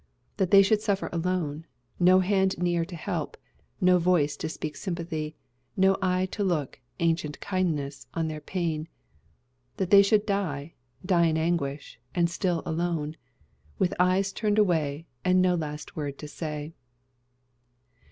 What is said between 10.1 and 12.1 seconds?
die die in anguish